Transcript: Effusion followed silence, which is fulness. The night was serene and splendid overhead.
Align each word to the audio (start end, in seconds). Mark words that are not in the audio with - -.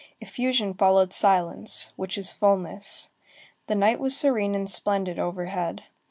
Effusion 0.19 0.73
followed 0.73 1.13
silence, 1.13 1.93
which 1.95 2.17
is 2.17 2.31
fulness. 2.31 3.11
The 3.67 3.75
night 3.75 3.99
was 3.99 4.17
serene 4.17 4.55
and 4.55 4.67
splendid 4.67 5.19
overhead. 5.19 5.83